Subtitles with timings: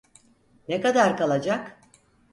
[0.67, 1.79] Ne kadar kalacak?